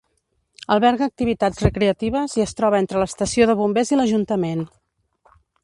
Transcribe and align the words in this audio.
Alberga 0.75 1.07
activitats 1.11 1.61
recreatives 1.65 2.33
i 2.39 2.45
es 2.47 2.57
troba 2.61 2.81
entre 2.85 3.03
l'estació 3.05 3.49
de 3.51 3.59
bombers 3.63 3.95
i 3.95 4.01
l'ajuntament. 4.01 4.69